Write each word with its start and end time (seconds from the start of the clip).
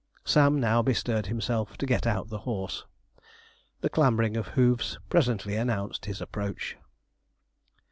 Sam 0.25 0.59
now 0.59 0.81
bestirred 0.81 1.27
himself 1.27 1.77
to 1.77 1.85
get 1.85 2.07
out 2.07 2.29
the 2.29 2.39
horse. 2.39 2.85
The 3.81 3.89
clambering 3.91 4.35
of 4.35 4.47
hoofs 4.57 4.97
presently 5.09 5.55
announced 5.55 6.05
his 6.05 6.19
approach. 6.21 6.75